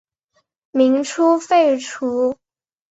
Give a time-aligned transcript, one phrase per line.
[0.71, 2.35] 民初废除。